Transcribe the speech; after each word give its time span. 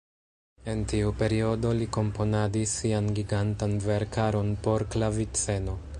En 0.71 0.79
tiu 0.93 1.11
periodo 1.19 1.73
li 1.81 1.87
komponadis 1.99 2.73
sian 2.79 3.13
gigantan 3.19 3.79
verkaron 3.87 4.53
por 4.69 4.89
klaviceno. 4.97 5.83